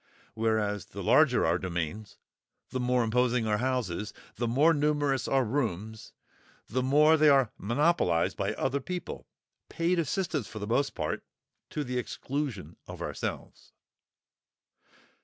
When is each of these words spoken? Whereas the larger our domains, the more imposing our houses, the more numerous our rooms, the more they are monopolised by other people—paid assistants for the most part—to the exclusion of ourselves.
Whereas 0.33 0.85
the 0.87 1.03
larger 1.03 1.45
our 1.45 1.59
domains, 1.59 2.17
the 2.71 2.79
more 2.79 3.03
imposing 3.03 3.45
our 3.45 3.59
houses, 3.59 4.13
the 4.35 4.47
more 4.47 4.73
numerous 4.73 5.27
our 5.27 5.45
rooms, 5.45 6.11
the 6.67 6.81
more 6.81 7.17
they 7.17 7.29
are 7.29 7.51
monopolised 7.59 8.35
by 8.35 8.55
other 8.55 8.79
people—paid 8.79 9.99
assistants 9.99 10.47
for 10.47 10.57
the 10.57 10.65
most 10.65 10.95
part—to 10.95 11.83
the 11.83 11.99
exclusion 11.99 12.77
of 12.87 13.03
ourselves. 13.03 13.73